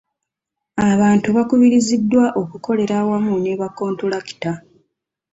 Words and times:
Abantu 0.91 1.27
bakubiriziddwa 1.37 2.25
okukolera 2.41 2.93
awamu 3.01 3.33
ne 3.39 3.53
ba 3.59 3.67
kontulakita. 3.77 4.51